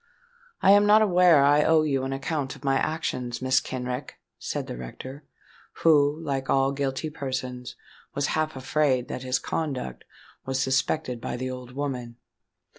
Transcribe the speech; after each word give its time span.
"I 0.63 0.71
am 0.71 0.87
not 0.87 1.03
aware 1.03 1.35
that 1.35 1.45
I 1.45 1.63
owe 1.63 1.83
you 1.83 2.03
an 2.05 2.11
account 2.11 2.55
of 2.55 2.63
my 2.63 2.75
actions, 2.77 3.37
Mrs. 3.37 3.63
Kenrick," 3.63 4.15
said 4.39 4.65
the 4.65 4.75
rector, 4.75 5.25
who, 5.85 6.19
like 6.23 6.49
all 6.49 6.71
guilty 6.71 7.11
persons, 7.11 7.75
was 8.15 8.25
half 8.33 8.55
afraid 8.55 9.09
that 9.09 9.21
his 9.21 9.37
conduct 9.37 10.03
was 10.43 10.59
suspected 10.59 11.21
by 11.21 11.37
the 11.37 11.51
old 11.51 11.73
woman. 11.73 12.15